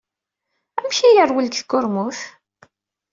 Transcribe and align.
Amek 0.77 0.97
ay 1.07 1.13
yerwel 1.15 1.47
seg 1.51 1.57
tkurmut? 1.65 2.19